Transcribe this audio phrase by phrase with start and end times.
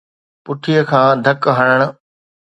[0.43, 1.79] پٺيءَ کان ڌڪ هڻڻ